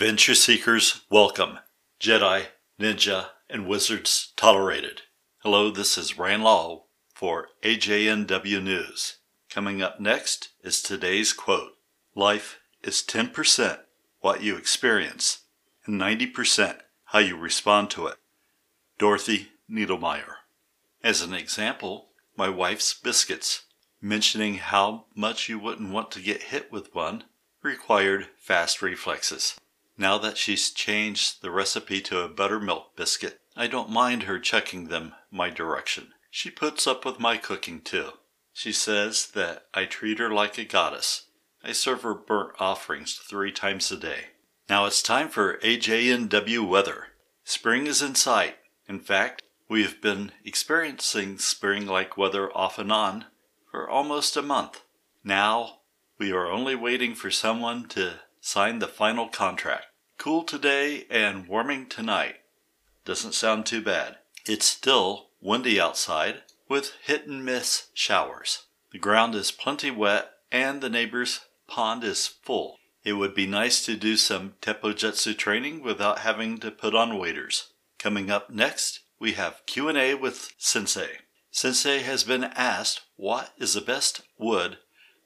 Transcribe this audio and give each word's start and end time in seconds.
Adventure 0.00 0.34
seekers, 0.34 1.02
welcome. 1.10 1.58
Jedi, 2.00 2.46
ninja, 2.80 3.26
and 3.50 3.66
wizards 3.66 4.32
tolerated. 4.34 5.02
Hello, 5.42 5.70
this 5.70 5.98
is 5.98 6.16
Ryan 6.16 6.40
Law 6.40 6.84
for 7.12 7.48
AJNW 7.62 8.62
News. 8.62 9.18
Coming 9.50 9.82
up 9.82 10.00
next 10.00 10.52
is 10.64 10.80
today's 10.80 11.34
quote 11.34 11.72
Life 12.14 12.60
is 12.82 13.04
10% 13.06 13.80
what 14.20 14.42
you 14.42 14.56
experience 14.56 15.40
and 15.84 16.00
90% 16.00 16.78
how 17.04 17.18
you 17.18 17.36
respond 17.36 17.90
to 17.90 18.06
it. 18.06 18.16
Dorothy 18.98 19.48
Needlemeyer. 19.70 20.36
As 21.04 21.20
an 21.20 21.34
example, 21.34 22.08
my 22.38 22.48
wife's 22.48 22.94
biscuits, 22.94 23.64
mentioning 24.00 24.54
how 24.54 25.04
much 25.14 25.50
you 25.50 25.58
wouldn't 25.58 25.92
want 25.92 26.10
to 26.12 26.22
get 26.22 26.44
hit 26.44 26.72
with 26.72 26.94
one, 26.94 27.24
required 27.62 28.28
fast 28.38 28.80
reflexes. 28.80 29.56
Now 30.00 30.16
that 30.16 30.38
she's 30.38 30.70
changed 30.70 31.42
the 31.42 31.50
recipe 31.50 32.00
to 32.00 32.20
a 32.20 32.28
buttermilk 32.28 32.96
biscuit, 32.96 33.38
I 33.54 33.66
don't 33.66 33.90
mind 33.90 34.22
her 34.22 34.38
checking 34.38 34.88
them 34.88 35.12
my 35.30 35.50
direction. 35.50 36.14
She 36.30 36.50
puts 36.50 36.86
up 36.86 37.04
with 37.04 37.20
my 37.20 37.36
cooking 37.36 37.82
too. 37.82 38.12
She 38.54 38.72
says 38.72 39.26
that 39.32 39.66
I 39.74 39.84
treat 39.84 40.18
her 40.18 40.30
like 40.30 40.56
a 40.56 40.64
goddess. 40.64 41.26
I 41.62 41.72
serve 41.72 42.00
her 42.00 42.14
burnt 42.14 42.54
offerings 42.58 43.12
three 43.12 43.52
times 43.52 43.92
a 43.92 43.98
day. 43.98 44.28
Now 44.70 44.86
it's 44.86 45.02
time 45.02 45.28
for 45.28 45.58
AJNW 45.58 46.66
weather. 46.66 47.08
Spring 47.44 47.86
is 47.86 48.00
in 48.00 48.14
sight. 48.14 48.56
In 48.88 49.00
fact, 49.00 49.42
we 49.68 49.82
have 49.82 50.00
been 50.00 50.32
experiencing 50.46 51.36
spring 51.36 51.84
like 51.86 52.16
weather 52.16 52.50
off 52.56 52.78
and 52.78 52.90
on 52.90 53.26
for 53.70 53.86
almost 53.86 54.34
a 54.34 54.40
month. 54.40 54.80
Now 55.22 55.80
we 56.18 56.32
are 56.32 56.46
only 56.46 56.74
waiting 56.74 57.14
for 57.14 57.30
someone 57.30 57.86
to 57.88 58.20
sign 58.40 58.78
the 58.78 58.88
final 58.88 59.28
contract. 59.28 59.84
Cool 60.20 60.42
today 60.44 61.06
and 61.08 61.48
warming 61.48 61.86
tonight. 61.86 62.36
Doesn't 63.06 63.32
sound 63.32 63.64
too 63.64 63.80
bad. 63.80 64.16
It's 64.44 64.66
still 64.66 65.28
windy 65.40 65.80
outside 65.80 66.42
with 66.68 66.92
hit 67.02 67.26
and 67.26 67.42
miss 67.42 67.88
showers. 67.94 68.66
The 68.92 68.98
ground 68.98 69.34
is 69.34 69.50
plenty 69.50 69.90
wet 69.90 70.32
and 70.52 70.82
the 70.82 70.90
neighbor's 70.90 71.40
pond 71.66 72.04
is 72.04 72.26
full. 72.26 72.76
It 73.02 73.14
would 73.14 73.34
be 73.34 73.46
nice 73.46 73.82
to 73.86 73.96
do 73.96 74.18
some 74.18 74.56
Teppanyaki 74.60 75.38
training 75.38 75.82
without 75.82 76.18
having 76.18 76.58
to 76.58 76.70
put 76.70 76.94
on 76.94 77.16
waders. 77.16 77.72
Coming 77.98 78.30
up 78.30 78.50
next, 78.50 79.00
we 79.18 79.32
have 79.32 79.64
Q&A 79.64 80.12
with 80.12 80.52
Sensei. 80.58 81.20
Sensei 81.50 82.00
has 82.00 82.24
been 82.24 82.44
asked 82.44 83.00
what 83.16 83.54
is 83.56 83.72
the 83.72 83.80
best 83.80 84.20
wood 84.36 84.76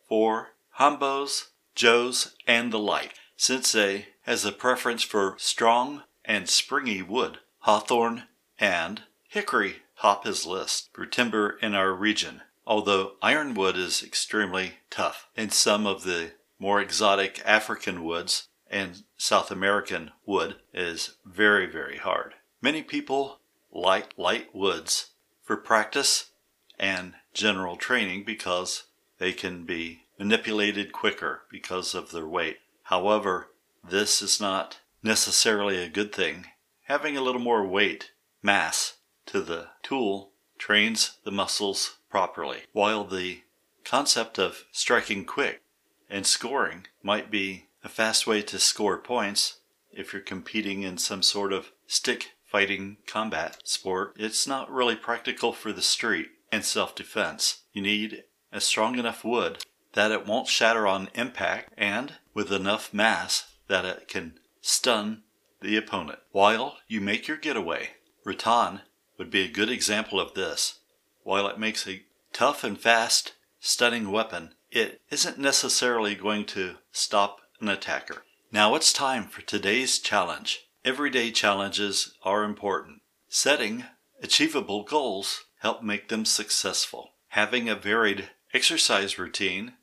for 0.08 0.50
hanbos, 0.78 1.48
joes, 1.74 2.36
and 2.46 2.72
the 2.72 2.78
like. 2.78 3.14
Sensei 3.36 4.06
has 4.22 4.44
a 4.44 4.52
preference 4.52 5.02
for 5.02 5.34
strong 5.38 6.02
and 6.24 6.48
springy 6.48 7.02
wood. 7.02 7.38
Hawthorn 7.60 8.24
and 8.58 9.02
hickory 9.28 9.76
top 9.98 10.24
his 10.24 10.44
list 10.46 10.90
for 10.92 11.06
timber 11.06 11.58
in 11.62 11.74
our 11.74 11.92
region, 11.92 12.42
although 12.66 13.12
ironwood 13.22 13.76
is 13.76 14.02
extremely 14.02 14.74
tough. 14.90 15.28
And 15.36 15.52
some 15.52 15.86
of 15.86 16.04
the 16.04 16.32
more 16.58 16.80
exotic 16.80 17.40
African 17.44 18.04
woods 18.04 18.48
and 18.70 19.02
South 19.16 19.50
American 19.50 20.10
wood 20.26 20.56
is 20.72 21.16
very, 21.24 21.66
very 21.66 21.98
hard. 21.98 22.34
Many 22.60 22.82
people 22.82 23.40
like 23.72 24.12
light 24.16 24.54
woods 24.54 25.10
for 25.42 25.56
practice 25.56 26.30
and 26.78 27.14
general 27.32 27.76
training 27.76 28.24
because 28.24 28.84
they 29.18 29.32
can 29.32 29.64
be 29.64 30.02
manipulated 30.18 30.92
quicker 30.92 31.42
because 31.50 31.94
of 31.94 32.10
their 32.10 32.26
weight. 32.26 32.58
However, 32.84 33.50
this 33.82 34.22
is 34.22 34.40
not 34.40 34.80
necessarily 35.02 35.82
a 35.82 35.88
good 35.88 36.12
thing. 36.12 36.46
Having 36.84 37.16
a 37.16 37.22
little 37.22 37.40
more 37.40 37.66
weight, 37.66 38.12
mass, 38.42 38.98
to 39.26 39.40
the 39.40 39.68
tool 39.82 40.32
trains 40.58 41.18
the 41.24 41.30
muscles 41.30 41.98
properly, 42.10 42.62
while 42.72 43.04
the 43.04 43.42
concept 43.84 44.38
of 44.38 44.64
striking 44.70 45.24
quick 45.24 45.62
and 46.08 46.26
scoring 46.26 46.86
might 47.02 47.30
be 47.30 47.66
a 47.82 47.88
fast 47.88 48.26
way 48.26 48.42
to 48.42 48.58
score 48.58 48.98
points 48.98 49.58
if 49.92 50.12
you're 50.12 50.22
competing 50.22 50.82
in 50.82 50.98
some 50.98 51.22
sort 51.22 51.52
of 51.52 51.72
stick 51.86 52.32
fighting 52.44 52.98
combat 53.06 53.58
sport. 53.64 54.14
It's 54.16 54.46
not 54.46 54.70
really 54.70 54.96
practical 54.96 55.52
for 55.52 55.72
the 55.72 55.82
street 55.82 56.28
and 56.52 56.64
self 56.64 56.94
defense. 56.94 57.62
You 57.72 57.82
need 57.82 58.24
a 58.52 58.60
strong 58.60 58.98
enough 58.98 59.24
wood 59.24 59.64
that 59.94 60.12
it 60.12 60.26
won't 60.26 60.48
shatter 60.48 60.86
on 60.86 61.08
impact 61.14 61.72
and 61.76 62.14
with 62.34 62.52
enough 62.52 62.92
mass 62.92 63.54
that 63.68 63.84
it 63.84 64.06
can 64.08 64.34
stun 64.60 65.22
the 65.60 65.76
opponent 65.76 66.18
while 66.32 66.76
you 66.86 67.00
make 67.00 67.26
your 67.26 67.36
getaway. 67.36 67.90
Rattan 68.24 68.80
would 69.18 69.30
be 69.30 69.42
a 69.42 69.48
good 69.48 69.70
example 69.70 70.20
of 70.20 70.34
this. 70.34 70.80
While 71.22 71.46
it 71.46 71.58
makes 71.58 71.86
a 71.86 72.02
tough 72.32 72.64
and 72.64 72.78
fast 72.78 73.34
stunning 73.60 74.10
weapon, 74.10 74.54
it 74.70 75.00
isn't 75.10 75.38
necessarily 75.38 76.14
going 76.14 76.44
to 76.46 76.76
stop 76.92 77.38
an 77.60 77.68
attacker. 77.68 78.24
Now 78.50 78.74
it's 78.74 78.92
time 78.92 79.24
for 79.24 79.42
today's 79.42 79.98
challenge. 79.98 80.66
Everyday 80.84 81.30
challenges 81.30 82.14
are 82.22 82.44
important. 82.44 83.00
Setting 83.28 83.84
achievable 84.22 84.82
goals 84.82 85.44
help 85.60 85.82
make 85.82 86.08
them 86.08 86.24
successful. 86.24 87.12
Having 87.28 87.68
a 87.68 87.74
varied 87.74 88.30
exercise 88.52 89.18
routine 89.18 89.74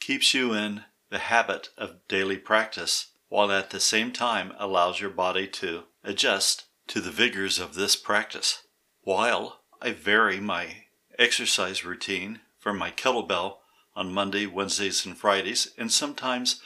keeps 0.00 0.34
you 0.34 0.54
in 0.54 0.84
the 1.10 1.18
habit 1.18 1.70
of 1.76 2.06
daily 2.08 2.36
practice, 2.36 3.08
while 3.28 3.50
at 3.50 3.70
the 3.70 3.80
same 3.80 4.12
time 4.12 4.52
allows 4.58 5.00
your 5.00 5.10
body 5.10 5.46
to 5.46 5.84
adjust 6.04 6.64
to 6.86 7.00
the 7.00 7.10
vigors 7.10 7.58
of 7.58 7.74
this 7.74 7.96
practice. 7.96 8.62
While 9.02 9.60
I 9.80 9.92
vary 9.92 10.40
my 10.40 10.84
exercise 11.18 11.84
routine 11.84 12.40
from 12.58 12.78
my 12.78 12.90
kettlebell 12.90 13.58
on 13.94 14.12
Monday, 14.12 14.46
Wednesdays, 14.46 15.04
and 15.04 15.16
Fridays, 15.16 15.72
and 15.76 15.90
sometimes 15.92 16.62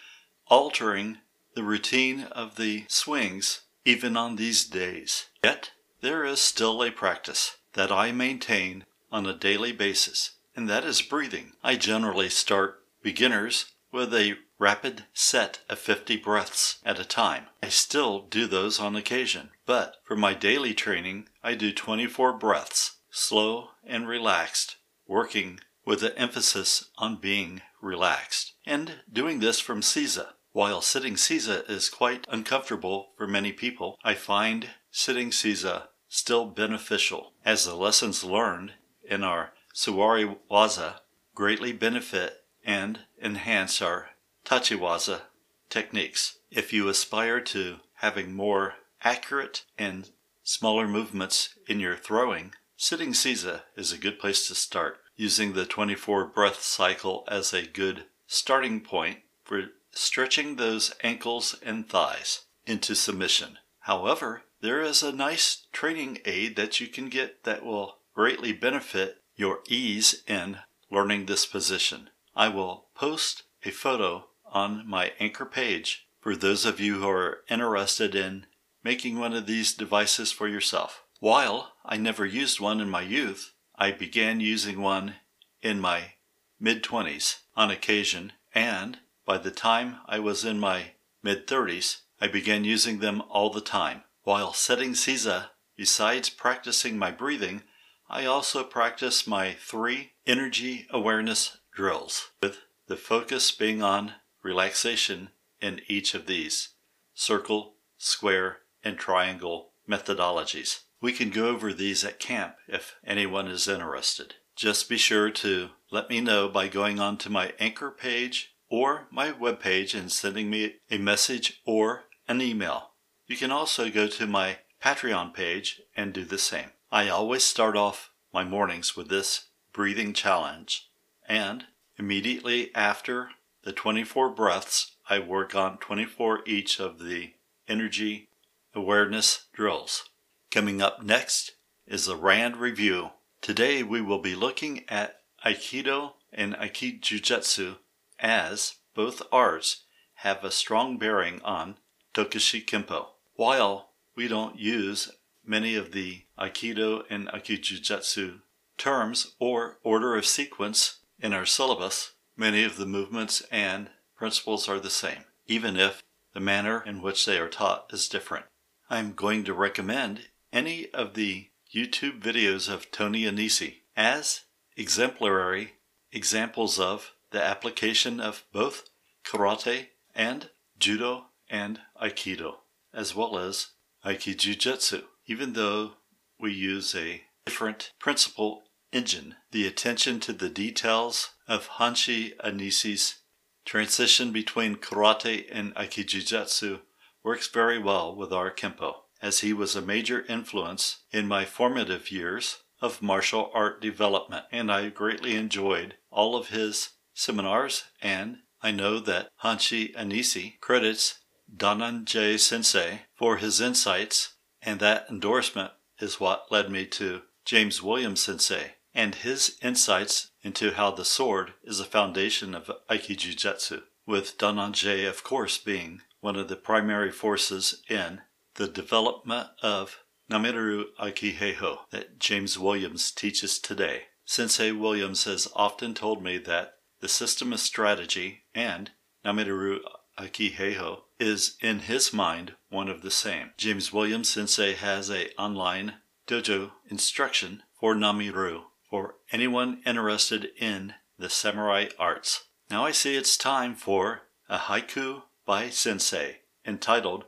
altering 0.49 1.19
the 1.55 1.63
routine 1.63 2.25
of 2.33 2.57
the 2.57 2.85
swings 2.89 3.63
even 3.85 4.17
on 4.17 4.37
these 4.37 4.65
days. 4.65 5.27
Yet, 5.43 5.71
there 6.01 6.25
is 6.25 6.41
still 6.41 6.83
a 6.83 6.91
practice 6.91 7.57
that 7.73 7.91
I 7.91 8.13
maintain 8.13 8.85
on 9.11 9.27
a 9.27 9.37
daily 9.37 9.73
basis, 9.73 10.33
and 10.55 10.69
that 10.69 10.85
is 10.85 11.03
breathing. 11.03 11.53
I 11.63 11.77
generally 11.77 12.29
start 12.29 12.82
beginners 13.03 13.73
with 13.93 14.15
a 14.15 14.37
rapid 14.59 15.05
set 15.13 15.61
of 15.69 15.79
50 15.79 16.17
breaths 16.17 16.79
at 16.85 16.99
a 16.99 17.05
time. 17.05 17.47
I 17.63 17.69
still 17.69 18.23
do 18.23 18.47
those 18.47 18.81
on 18.81 18.97
occasion, 18.97 19.51
but 19.67 19.97
for 20.05 20.17
my 20.17 20.35
daily 20.35 20.73
training, 20.73 21.29
I 21.43 21.55
do 21.55 21.73
24 21.73 22.35
breaths, 22.39 22.99
slow 23.11 23.71
and 23.85 24.09
relaxed, 24.09 24.77
working 25.07 25.61
with 25.85 26.03
an 26.03 26.13
emphasis 26.17 26.91
on 26.97 27.17
being 27.17 27.61
relaxed, 27.81 28.55
and 28.65 29.01
doing 29.13 29.41
this 29.41 29.61
from 29.61 29.81
Seiza. 29.81 30.29
While 30.53 30.81
sitting 30.81 31.15
Seiza 31.15 31.69
is 31.69 31.89
quite 31.89 32.27
uncomfortable 32.29 33.09
for 33.17 33.27
many 33.27 33.53
people, 33.53 33.99
I 34.05 34.15
find 34.15 34.69
sitting 34.91 35.31
Seiza 35.31 35.89
still 36.09 36.47
beneficial, 36.47 37.33
as 37.45 37.65
the 37.65 37.75
lessons 37.75 38.23
learned 38.23 38.75
in 39.03 39.25
our 39.25 39.53
Suwari 39.75 40.37
Waza 40.51 41.01
greatly 41.35 41.73
benefit 41.73 42.42
and 42.65 43.01
enhance 43.21 43.83
our 43.83 44.11
Tachiwaza 44.45 45.23
techniques. 45.69 46.39
If 46.51 46.73
you 46.73 46.89
aspire 46.89 47.41
to 47.41 47.77
having 47.95 48.35
more 48.35 48.75
accurate 49.03 49.65
and 49.79 50.11
smaller 50.43 50.87
movements 50.87 51.55
in 51.67 51.81
your 51.81 51.97
throwing, 51.97 52.53
sitting 52.77 53.13
Seiza 53.13 53.63
is 53.77 53.93
a 53.93 53.99
good 53.99 54.19
place 54.19 54.47
to 54.49 54.55
start, 54.55 54.99
using 55.17 55.53
the 55.53 55.65
24 55.65 56.27
breath 56.27 56.63
cycle 56.63 57.25
as 57.29 57.53
a 57.53 57.67
good 57.67 58.05
starting 58.27 58.81
point 58.81 59.19
for 59.45 59.63
stretching 59.91 60.57
those 60.57 60.95
ankles 61.03 61.55
and 61.63 61.89
thighs 61.89 62.43
into 62.67 62.95
submission. 62.95 63.59
However, 63.81 64.43
there 64.61 64.81
is 64.81 65.03
a 65.03 65.13
nice 65.13 65.67
training 65.73 66.19
aid 66.25 66.57
that 66.57 66.81
you 66.81 66.87
can 66.87 67.09
get 67.09 67.45
that 67.45 67.65
will 67.65 67.99
greatly 68.15 68.53
benefit 68.53 69.19
your 69.37 69.61
ease 69.69 70.23
in 70.27 70.59
learning 70.91 71.27
this 71.27 71.47
position. 71.47 72.11
I 72.35 72.49
will 72.49 72.87
post 72.95 73.43
a 73.63 73.71
photo 73.71 74.29
on 74.47 74.89
my 74.89 75.13
Anchor 75.19 75.45
page 75.45 76.07
for 76.21 76.35
those 76.35 76.65
of 76.65 76.81
you 76.81 77.01
who 77.01 77.09
are 77.09 77.43
interested 77.49 78.15
in 78.15 78.47
making 78.83 79.19
one 79.19 79.35
of 79.35 79.47
these 79.47 79.75
devices 79.75 80.33
for 80.33 80.49
yourself. 80.49 81.03
While 81.21 81.73
I 81.85 81.97
never 81.97 82.25
used 82.25 82.59
one 82.59 82.81
in 82.81 82.89
my 82.89 83.03
youth, 83.03 83.53
I 83.77 83.91
began 83.91 84.41
using 84.41 84.81
one 84.81 85.17
in 85.61 85.81
my 85.81 86.15
mid 86.59 86.83
20s 86.83 87.41
on 87.57 87.71
occasion, 87.71 88.33
and 88.55 88.99
by 89.25 89.39
the 89.39 89.51
time 89.51 89.99
I 90.07 90.19
was 90.19 90.45
in 90.45 90.59
my 90.59 90.93
mid 91.23 91.47
30s, 91.47 92.03
I 92.21 92.29
began 92.29 92.65
using 92.65 93.01
them 93.01 93.23
all 93.29 93.51
the 93.51 93.61
time. 93.61 94.03
While 94.23 94.53
setting 94.53 94.93
Seiza, 94.93 95.51
besides 95.77 96.31
practicing 96.31 96.99
my 96.99 97.11
breathing, 97.11 97.63
I 98.09 98.27
also 98.27 98.63
practice 98.63 99.27
my 99.27 99.55
three 99.55 100.13
energy 100.27 100.87
awareness 100.91 101.57
drills, 101.75 102.31
with 102.41 102.59
the 102.87 102.97
focus 102.97 103.51
being 103.51 103.83
on 103.83 104.15
relaxation 104.43 105.31
in 105.61 105.81
each 105.89 106.15
of 106.15 106.27
these. 106.27 106.71
circle, 107.15 107.75
square, 107.99 108.59
and 108.83 108.99
triangle 108.99 109.73
methodologies. 109.89 110.81
We 111.01 111.13
can 111.13 111.31
go 111.31 111.49
over 111.49 111.73
these 111.73 112.05
at 112.05 112.19
camp 112.19 112.57
if 112.69 112.97
anyone 113.05 113.49
is 113.49 113.69
interested. 113.69 114.35
Just 114.57 114.89
be 114.89 114.97
sure 114.97 115.31
to 115.31 115.71
let 115.91 116.11
me 116.11 116.21
know 116.21 116.49
by 116.49 116.69
going 116.69 117.01
on 117.01 117.17
to 117.19 117.31
my 117.31 117.53
anchor 117.59 117.91
page 117.91 118.55
or 118.69 119.09
my 119.11 119.33
webpage 119.33 119.99
and 119.99 120.11
sending 120.11 120.49
me 120.49 120.77
a 120.91 120.99
message 120.99 121.61
or 121.65 122.05
an 122.29 122.41
email. 122.41 122.91
You 123.27 123.37
can 123.37 123.51
also 123.51 123.91
go 123.91 124.07
to 124.07 124.27
my 124.27 124.59
Patreon 124.83 125.35
page 125.35 125.83
and 125.97 126.13
do 126.13 126.25
the 126.25 126.39
same. 126.39 126.71
I 126.91 127.09
always 127.09 127.45
start 127.45 127.77
off 127.77 128.11
my 128.33 128.45
mornings 128.45 128.97
with 128.97 129.09
this 129.09 129.49
breathing 129.73 130.13
challenge, 130.13 130.91
and 131.33 131.65
immediately 131.99 132.71
after 132.75 133.31
the 133.65 133.73
24 133.73 134.29
breaths, 134.35 134.97
I 135.09 135.19
work 135.19 135.55
on 135.55 135.79
24 135.79 136.41
each 136.47 136.79
of 136.79 136.99
the 136.99 137.33
energy 137.67 138.29
awareness 138.75 139.47
drills. 139.55 140.11
Coming 140.51 140.83
up 140.83 141.03
next 141.03 141.53
is 141.87 142.05
the 142.05 142.17
RAND 142.17 142.59
review. 142.59 143.13
Today 143.41 143.83
we 143.83 144.03
will 144.03 144.19
be 144.19 144.35
looking 144.35 144.85
at 144.91 145.21
Aikido 145.43 146.13
and 146.31 146.53
Aikijujutsu 146.55 147.77
as 148.19 148.75
both 148.95 149.23
arts 149.33 149.85
have 150.17 150.45
a 150.45 150.51
strong 150.51 150.99
bearing 150.99 151.41
on 151.43 151.77
Tokushi 152.13 152.63
Kempo. 152.63 153.07
While 153.37 153.89
we 154.15 154.29
don't 154.29 154.59
use 154.59 155.11
many 155.43 155.77
of 155.77 155.93
the 155.93 156.25
Aikido 156.39 157.05
and 157.09 157.29
Aikijujutsu 157.29 158.43
terms 158.77 159.35
or 159.41 159.79
order 159.83 160.15
of 160.15 160.27
sequence 160.27 160.99
in 161.23 161.33
our 161.33 161.47
syllabus, 161.47 162.13
many 162.37 162.65
of 162.65 162.77
the 162.77 162.87
movements 162.87 163.43
and 163.53 163.91
principles 164.17 164.69
are 164.69 164.81
the 164.81 164.91
same, 164.91 165.25
even 165.47 165.77
if 165.77 166.03
the 166.35 166.41
manner 166.41 166.83
in 166.85 167.01
which 167.01 167.25
they 167.25 167.39
are 167.39 167.49
taught 167.49 167.89
is 167.93 168.09
different. 168.09 168.47
I'm 168.91 169.13
going 169.13 169.45
to 169.45 169.55
recommend 169.55 170.29
any 170.53 170.91
of 170.91 171.15
the 171.15 171.49
YouTube 171.75 172.21
videos 172.21 172.69
of 172.71 172.91
Tony 172.91 173.23
Annesi 173.23 173.77
as 173.97 174.43
exemplary 174.77 175.75
examples 176.11 176.79
of 176.79 177.13
the 177.31 177.43
application 177.43 178.21
of 178.21 178.45
both 178.53 178.91
karate 179.25 179.87
and 180.15 180.51
judo 180.79 181.27
and 181.49 181.81
aikido, 182.03 182.57
as 182.93 183.15
well 183.15 183.39
as 183.39 183.69
aikijujutsu. 184.05 185.05
Even 185.27 185.53
though 185.53 185.93
we 186.39 186.53
use 186.53 186.95
a 186.95 187.23
different 187.47 187.93
principle 187.99 188.65
engine, 188.93 189.35
the 189.51 189.67
attention 189.67 190.21
to 190.21 190.33
the 190.33 190.51
details 190.51 191.31
of 191.49 191.69
Hanshi 191.79 192.37
Annesi's 192.45 193.21
transition 193.65 194.33
between 194.33 194.77
karate 194.77 195.47
and 195.51 195.75
aikijujutsu 195.75 196.81
works 197.25 197.49
very 197.49 197.79
well 197.79 198.15
with 198.15 198.33
our 198.33 198.51
Kempo, 198.51 198.95
as 199.21 199.41
he 199.41 199.53
was 199.53 199.75
a 199.75 199.83
major 199.83 200.25
influence 200.29 200.99
in 201.11 201.27
my 201.27 201.45
formative 201.45 202.11
years 202.11 202.59
of 202.81 203.01
martial 203.01 203.51
art 203.55 203.81
development, 203.81 204.45
and 204.51 204.71
I 204.71 204.89
greatly 204.89 205.37
enjoyed 205.37 205.95
all 206.11 206.37
of 206.37 206.49
his 206.49 206.91
seminars, 207.15 207.85
and 208.01 208.39
I 208.61 208.73
know 208.73 208.99
that 209.01 209.29
Hanshi 209.43 209.95
Annesi 209.95 210.61
credits 210.61 211.21
Dananjay 211.55 212.39
Sensei 212.39 213.03
for 213.15 213.37
his 213.37 213.61
insights, 213.61 214.35
and 214.61 214.81
that 214.81 215.07
endorsement 215.09 215.73
is 216.01 216.21
what 216.21 216.51
led 216.51 216.71
me 216.71 216.87
to 216.87 217.23
James 217.45 217.83
Williams 217.83 218.23
Sensei 218.23 218.75
and 218.95 219.15
his 219.17 219.59
insights 219.63 220.31
into 220.43 220.73
how 220.73 220.91
the 220.91 221.05
sword 221.05 221.55
is 221.65 221.81
a 221.81 221.85
foundation 221.85 222.55
of 222.55 222.71
Aikijujutsu, 222.91 223.83
with 224.07 224.37
Dananjay, 224.39 225.09
of 225.09 225.23
course, 225.25 225.59
being 225.59 226.01
one 226.21 226.37
of 226.37 226.49
the 226.49 226.57
primary 226.57 227.11
forces 227.11 227.83
in 227.89 228.21
the 228.55 228.69
development 228.69 229.49
of 229.63 229.99
Nami 230.29 230.53
Ryu 230.53 230.85
Aikiheiho 231.01 231.79
that 231.91 232.19
James 232.19 232.59
Williams 232.59 233.11
teaches 233.11 233.59
today. 233.59 234.05
Sensei 234.25 234.73
Williams 234.73 235.25
has 235.25 235.49
often 235.55 235.95
told 235.95 236.23
me 236.23 236.39
that 236.39 236.75
the 237.01 237.09
system 237.09 237.53
of 237.53 237.61
strategy 237.61 238.45
and 238.55 238.91
Nami 239.25 239.45
Ryu 239.51 239.81
Aikiheiho 240.19 241.01
is 241.19 241.57
in 241.61 241.81
his 241.81 242.13
mind 242.13 242.55
one 242.69 242.89
of 242.89 243.03
the 243.03 243.11
same. 243.11 243.51
James 243.57 243.93
Williams 243.93 244.29
Sensei 244.29 244.75
has 244.75 245.11
a 245.11 245.35
online 245.37 245.95
dojo 246.27 246.73
instruction 246.89 247.63
for 247.79 247.95
Nami 247.95 248.31
Ryu 248.31 248.63
for 248.93 249.15
anyone 249.33 249.81
interested 249.87 250.51
in 250.61 250.93
the 251.19 251.31
samurai 251.31 251.87
arts. 251.99 252.49
Now 252.69 252.85
I 252.85 252.91
see 252.93 253.17
it's 253.17 253.39
time 253.39 253.75
for 253.75 254.25
a 254.51 254.59
haiku 254.59 255.23
by 255.47 255.71
Sensei 255.71 256.41
entitled 256.67 257.25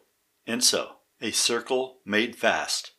Enso, 0.47 0.97
a 1.23 1.31
circle 1.31 2.01
made 2.05 2.37
fast, 2.37 2.93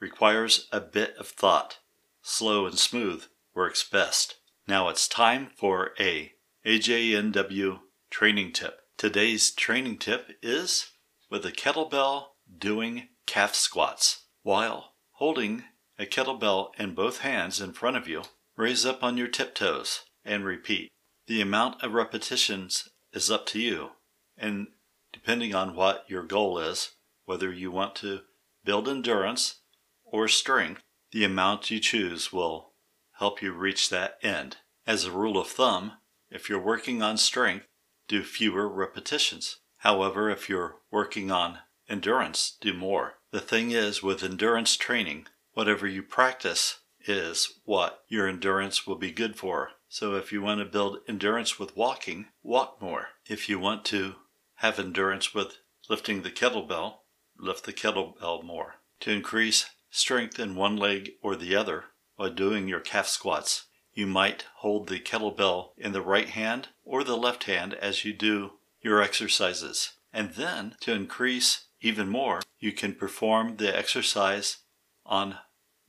requires 0.00 0.68
a 0.72 0.80
bit 0.80 1.16
of 1.18 1.28
thought. 1.28 1.80
Slow 2.22 2.64
and 2.64 2.78
smooth 2.78 3.24
works 3.54 3.86
best. 3.86 4.36
Now 4.66 4.88
it's 4.88 5.06
time 5.06 5.50
for 5.54 5.90
a 6.00 6.32
AJNW 6.64 7.80
training 8.08 8.52
tip. 8.54 8.80
Today's 8.96 9.50
training 9.50 9.98
tip 9.98 10.30
is 10.42 10.92
with 11.30 11.44
a 11.44 11.52
kettlebell 11.52 12.28
doing 12.56 13.08
calf 13.26 13.54
squats. 13.54 14.24
While 14.42 14.94
holding 15.10 15.64
a 15.98 16.06
kettlebell 16.06 16.70
in 16.78 16.94
both 16.94 17.18
hands 17.18 17.60
in 17.60 17.72
front 17.72 17.96
of 17.96 18.06
you, 18.06 18.22
raise 18.56 18.86
up 18.86 19.02
on 19.02 19.16
your 19.16 19.28
tiptoes 19.28 20.02
and 20.24 20.44
repeat. 20.44 20.90
The 21.26 21.40
amount 21.40 21.82
of 21.82 21.92
repetitions 21.92 22.88
is 23.12 23.30
up 23.30 23.46
to 23.46 23.60
you, 23.60 23.90
and 24.36 24.68
depending 25.12 25.54
on 25.54 25.74
what 25.74 26.04
your 26.08 26.22
goal 26.22 26.58
is, 26.58 26.92
whether 27.24 27.52
you 27.52 27.70
want 27.70 27.94
to 27.96 28.20
build 28.64 28.88
endurance 28.88 29.60
or 30.04 30.28
strength, 30.28 30.82
the 31.12 31.24
amount 31.24 31.70
you 31.70 31.80
choose 31.80 32.32
will 32.32 32.72
help 33.18 33.42
you 33.42 33.52
reach 33.52 33.88
that 33.88 34.18
end. 34.22 34.58
As 34.86 35.04
a 35.04 35.12
rule 35.12 35.38
of 35.38 35.48
thumb, 35.48 35.92
if 36.30 36.48
you're 36.48 36.62
working 36.62 37.02
on 37.02 37.16
strength, 37.16 37.66
do 38.06 38.22
fewer 38.22 38.68
repetitions. 38.68 39.58
However, 39.78 40.30
if 40.30 40.48
you're 40.48 40.76
working 40.90 41.30
on 41.30 41.58
endurance, 41.88 42.56
do 42.60 42.72
more. 42.72 43.14
The 43.32 43.40
thing 43.40 43.70
is, 43.70 44.02
with 44.02 44.22
endurance 44.22 44.76
training, 44.76 45.26
whatever 45.58 45.88
you 45.88 46.04
practice 46.04 46.78
is 47.04 47.54
what 47.64 48.04
your 48.06 48.28
endurance 48.28 48.86
will 48.86 48.94
be 48.94 49.10
good 49.10 49.34
for. 49.34 49.70
So 49.88 50.14
if 50.14 50.30
you 50.30 50.40
want 50.40 50.60
to 50.60 50.64
build 50.64 50.98
endurance 51.08 51.58
with 51.58 51.76
walking, 51.76 52.26
walk 52.44 52.80
more. 52.80 53.08
If 53.26 53.48
you 53.48 53.58
want 53.58 53.84
to 53.86 54.14
have 54.58 54.78
endurance 54.78 55.34
with 55.34 55.58
lifting 55.88 56.22
the 56.22 56.30
kettlebell, 56.30 56.98
lift 57.36 57.64
the 57.64 57.72
kettlebell 57.72 58.44
more. 58.44 58.76
To 59.00 59.10
increase 59.10 59.68
strength 59.90 60.38
in 60.38 60.54
one 60.54 60.76
leg 60.76 61.14
or 61.22 61.34
the 61.34 61.56
other 61.56 61.86
while 62.14 62.30
doing 62.30 62.68
your 62.68 62.78
calf 62.78 63.08
squats, 63.08 63.64
you 63.92 64.06
might 64.06 64.44
hold 64.58 64.86
the 64.86 65.00
kettlebell 65.00 65.70
in 65.76 65.90
the 65.90 66.02
right 66.02 66.28
hand 66.28 66.68
or 66.84 67.02
the 67.02 67.16
left 67.16 67.44
hand 67.44 67.74
as 67.74 68.04
you 68.04 68.12
do 68.12 68.52
your 68.80 69.02
exercises. 69.02 69.94
And 70.12 70.34
then 70.34 70.76
to 70.82 70.92
increase 70.92 71.64
even 71.80 72.08
more, 72.08 72.42
you 72.60 72.70
can 72.70 72.94
perform 72.94 73.56
the 73.56 73.76
exercise 73.76 74.58
on 75.04 75.34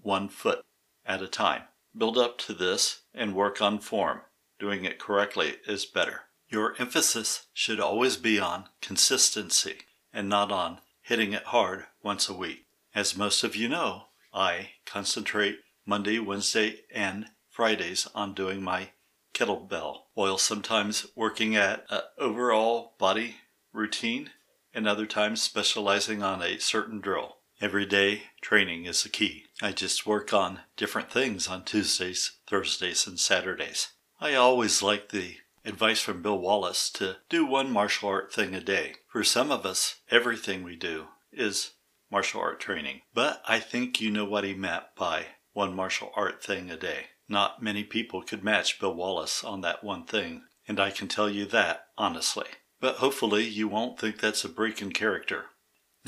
one 0.01 0.29
foot 0.29 0.63
at 1.05 1.21
a 1.21 1.27
time. 1.27 1.63
Build 1.97 2.17
up 2.17 2.37
to 2.39 2.53
this 2.53 3.01
and 3.13 3.35
work 3.35 3.61
on 3.61 3.79
form. 3.79 4.21
Doing 4.59 4.85
it 4.85 4.99
correctly 4.99 5.55
is 5.67 5.85
better. 5.85 6.21
Your 6.49 6.75
emphasis 6.79 7.47
should 7.53 7.79
always 7.79 8.17
be 8.17 8.39
on 8.39 8.65
consistency 8.81 9.79
and 10.13 10.27
not 10.27 10.51
on 10.51 10.79
hitting 11.01 11.33
it 11.33 11.45
hard 11.45 11.85
once 12.03 12.29
a 12.29 12.33
week. 12.33 12.65
As 12.93 13.17
most 13.17 13.43
of 13.43 13.55
you 13.55 13.69
know, 13.69 14.03
I 14.33 14.71
concentrate 14.85 15.59
Monday, 15.85 16.19
Wednesday, 16.19 16.81
and 16.93 17.27
Fridays 17.49 18.07
on 18.13 18.33
doing 18.33 18.61
my 18.61 18.91
kettlebell, 19.33 20.01
while 20.13 20.37
sometimes 20.37 21.07
working 21.15 21.55
at 21.55 21.85
an 21.89 22.01
overall 22.17 22.95
body 22.99 23.37
routine 23.73 24.31
and 24.73 24.87
other 24.87 25.05
times 25.05 25.41
specializing 25.41 26.21
on 26.21 26.41
a 26.41 26.59
certain 26.59 26.99
drill. 26.99 27.37
Everyday 27.61 28.23
training 28.41 28.85
is 28.85 29.03
the 29.03 29.09
key. 29.09 29.47
I 29.61 29.73
just 29.73 30.05
work 30.05 30.33
on 30.33 30.61
different 30.77 31.11
things 31.11 31.49
on 31.49 31.65
Tuesdays, 31.65 32.37
Thursdays, 32.47 33.05
and 33.05 33.19
Saturdays. 33.19 33.89
I 34.21 34.33
always 34.33 34.81
like 34.81 35.09
the 35.09 35.35
advice 35.65 35.99
from 35.99 36.21
Bill 36.21 36.39
Wallace 36.39 36.89
to 36.91 37.17
do 37.27 37.45
one 37.45 37.69
martial 37.69 38.07
art 38.07 38.33
thing 38.33 38.55
a 38.55 38.61
day. 38.61 38.95
For 39.09 39.25
some 39.25 39.51
of 39.51 39.65
us, 39.65 39.97
everything 40.09 40.63
we 40.63 40.77
do 40.77 41.07
is 41.33 41.71
martial 42.09 42.39
art 42.39 42.61
training. 42.61 43.01
But 43.13 43.41
I 43.45 43.59
think 43.59 43.99
you 43.99 44.09
know 44.09 44.25
what 44.25 44.45
he 44.45 44.53
meant 44.53 44.85
by 44.97 45.25
one 45.51 45.75
martial 45.75 46.11
art 46.15 46.41
thing 46.41 46.71
a 46.71 46.77
day. 46.77 47.07
Not 47.27 47.61
many 47.61 47.83
people 47.83 48.21
could 48.21 48.41
match 48.41 48.79
Bill 48.79 48.95
Wallace 48.95 49.43
on 49.43 49.59
that 49.61 49.83
one 49.83 50.05
thing, 50.05 50.43
and 50.65 50.79
I 50.79 50.91
can 50.91 51.09
tell 51.09 51.29
you 51.29 51.45
that 51.47 51.87
honestly. 51.97 52.47
But 52.79 52.95
hopefully 52.95 53.43
you 53.43 53.67
won't 53.67 53.99
think 53.99 54.19
that's 54.19 54.45
a 54.45 54.49
break 54.49 54.81
in 54.81 54.93
character. 54.93 55.47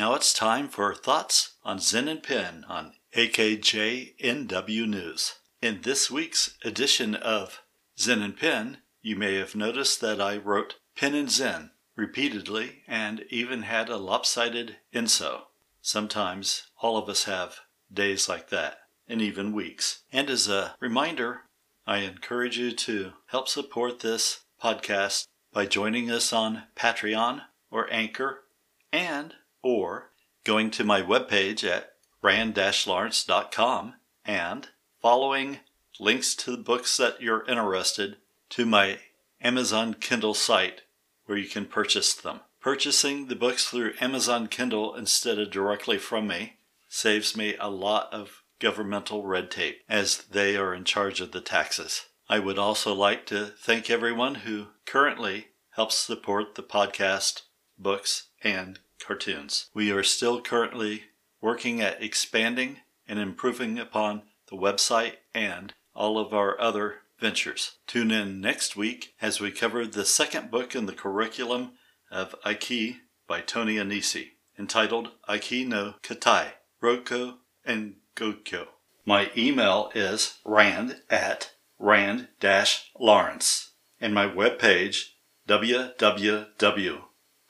Now 0.01 0.15
it's 0.15 0.33
time 0.33 0.67
for 0.67 0.95
thoughts 0.95 1.57
on 1.63 1.77
Zen 1.77 2.07
and 2.07 2.23
Pen 2.23 2.65
on 2.67 2.93
AKJNW 3.15 4.87
News. 4.87 5.35
In 5.61 5.81
this 5.83 6.09
week's 6.09 6.57
edition 6.65 7.13
of 7.13 7.61
Zen 7.99 8.23
and 8.23 8.35
Pen, 8.35 8.79
you 9.03 9.15
may 9.15 9.35
have 9.35 9.53
noticed 9.53 10.01
that 10.01 10.19
I 10.19 10.37
wrote 10.37 10.77
Pen 10.97 11.13
and 11.13 11.29
Zen, 11.29 11.69
repeatedly 11.95 12.81
and 12.87 13.25
even 13.29 13.61
had 13.61 13.89
a 13.89 13.97
lopsided 13.97 14.77
enso. 14.91 15.41
Sometimes 15.83 16.63
all 16.81 16.97
of 16.97 17.07
us 17.07 17.25
have 17.25 17.59
days 17.93 18.27
like 18.27 18.49
that, 18.49 18.79
and 19.07 19.21
even 19.21 19.53
weeks. 19.53 20.01
And 20.11 20.31
as 20.31 20.47
a 20.47 20.73
reminder, 20.79 21.41
I 21.85 21.97
encourage 21.97 22.57
you 22.57 22.71
to 22.71 23.11
help 23.27 23.47
support 23.47 23.99
this 23.99 24.45
podcast 24.59 25.27
by 25.53 25.67
joining 25.67 26.09
us 26.09 26.33
on 26.33 26.63
Patreon 26.75 27.43
or 27.69 27.87
Anchor 27.93 28.45
and 28.91 29.35
or 29.63 30.09
going 30.43 30.71
to 30.71 30.83
my 30.83 31.01
webpage 31.01 31.63
at 31.63 31.93
rand-lawrence.com 32.21 33.93
and 34.25 34.67
following 35.01 35.59
links 35.99 36.35
to 36.35 36.51
the 36.51 36.57
books 36.57 36.97
that 36.97 37.21
you're 37.21 37.45
interested 37.47 38.17
to 38.49 38.65
my 38.65 38.99
Amazon 39.41 39.93
Kindle 39.93 40.33
site 40.33 40.81
where 41.25 41.37
you 41.37 41.47
can 41.47 41.65
purchase 41.65 42.13
them. 42.13 42.41
Purchasing 42.59 43.27
the 43.27 43.35
books 43.35 43.65
through 43.65 43.93
Amazon 43.99 44.47
Kindle 44.47 44.95
instead 44.95 45.39
of 45.39 45.49
directly 45.49 45.97
from 45.97 46.27
me 46.27 46.57
saves 46.87 47.35
me 47.35 47.55
a 47.59 47.69
lot 47.69 48.11
of 48.11 48.43
governmental 48.59 49.23
red 49.23 49.49
tape 49.49 49.81
as 49.89 50.17
they 50.31 50.55
are 50.55 50.73
in 50.73 50.83
charge 50.83 51.21
of 51.21 51.31
the 51.31 51.41
taxes. 51.41 52.05
I 52.29 52.39
would 52.39 52.59
also 52.59 52.93
like 52.93 53.25
to 53.27 53.47
thank 53.47 53.89
everyone 53.89 54.35
who 54.35 54.67
currently 54.85 55.47
helps 55.71 55.97
support 55.97 56.55
the 56.55 56.63
podcast, 56.63 57.41
books, 57.79 58.27
and 58.43 58.79
cartoons. 59.05 59.69
We 59.73 59.91
are 59.91 60.03
still 60.03 60.41
currently 60.41 61.03
working 61.41 61.81
at 61.81 62.01
expanding 62.01 62.77
and 63.07 63.19
improving 63.19 63.79
upon 63.79 64.23
the 64.49 64.55
website 64.55 65.15
and 65.33 65.73
all 65.95 66.17
of 66.17 66.33
our 66.33 66.59
other 66.59 66.99
ventures. 67.19 67.77
Tune 67.87 68.11
in 68.11 68.41
next 68.41 68.75
week 68.75 69.13
as 69.21 69.39
we 69.39 69.51
cover 69.51 69.85
the 69.85 70.05
second 70.05 70.51
book 70.51 70.75
in 70.75 70.85
the 70.85 70.93
curriculum 70.93 71.73
of 72.09 72.35
Aiki 72.45 72.97
by 73.27 73.41
Tony 73.41 73.75
Annesi, 73.75 74.31
entitled 74.57 75.11
Aiki 75.29 75.65
no 75.67 75.95
Katai, 76.03 76.53
Roko 76.81 77.35
and 77.63 77.95
Gokyo. 78.15 78.67
My 79.05 79.31
email 79.35 79.91
is 79.95 80.39
rand 80.45 81.01
at 81.09 81.53
rand-lawrence 81.79 83.71
and 83.99 84.13
my 84.13 84.27
webpage 84.27 85.11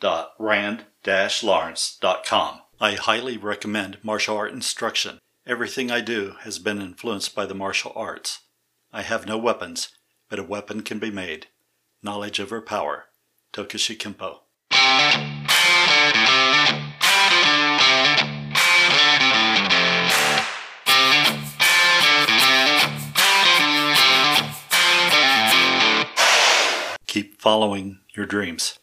www.rand-lawrence.com. 0.01 2.62
I 2.79 2.96
highly 2.96 3.38
recommend 3.38 4.00
martial 4.03 4.36
art 4.36 4.51
instruction. 4.51 5.20
Everything 5.46 5.91
I 5.91 6.01
do 6.01 6.34
has 6.41 6.58
been 6.60 6.81
influenced 6.81 7.34
by 7.36 7.46
the 7.46 7.53
martial 7.53 7.93
arts. 7.96 8.39
I 8.91 9.03
have 9.03 9.27
no 9.27 9.38
weapons, 9.38 9.89
but 10.29 10.39
a 10.39 10.43
weapon 10.43 10.81
can 10.81 11.00
be 11.00 11.12
made. 11.12 11.48
Knowledge 12.01 12.39
over 12.39 12.62
power. 12.62 13.05
Tokushi 13.53 13.96
Kempo. 13.98 14.39
Keep 27.08 27.41
following 27.41 28.00
your 28.15 28.25
dreams. 28.25 28.79